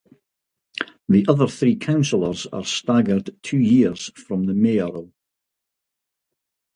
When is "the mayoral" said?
4.47-5.13